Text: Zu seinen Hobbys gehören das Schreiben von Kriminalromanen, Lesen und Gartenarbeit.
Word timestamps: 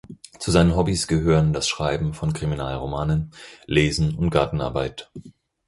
Zu 0.39 0.49
seinen 0.49 0.75
Hobbys 0.75 1.07
gehören 1.07 1.53
das 1.53 1.69
Schreiben 1.69 2.15
von 2.15 2.33
Kriminalromanen, 2.33 3.29
Lesen 3.67 4.15
und 4.15 4.31
Gartenarbeit. 4.31 5.11